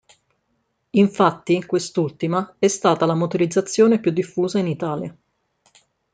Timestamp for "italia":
4.65-5.15